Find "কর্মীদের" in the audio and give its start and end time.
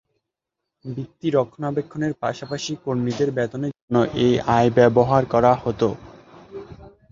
2.85-3.29